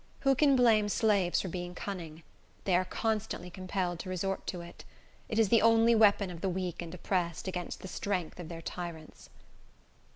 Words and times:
Who 0.21 0.33
can 0.33 0.55
blame 0.55 0.89
slaves 0.89 1.41
for 1.41 1.47
being 1.47 1.75
cunning? 1.75 2.23
They 2.63 2.75
are 2.75 2.85
constantly 2.85 3.51
compelled 3.51 3.99
to 3.99 4.09
resort 4.09 4.47
to 4.47 4.61
it. 4.61 4.83
It 5.29 5.37
is 5.37 5.49
the 5.49 5.61
only 5.61 5.93
weapon 5.93 6.31
of 6.31 6.41
the 6.41 6.49
weak 6.49 6.81
and 6.81 6.91
oppressed 6.91 7.47
against 7.47 7.81
the 7.81 7.87
strength 7.87 8.39
of 8.39 8.49
their 8.49 8.63
tyrants. 8.63 9.29